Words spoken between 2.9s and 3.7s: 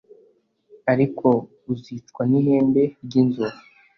ry' inzovu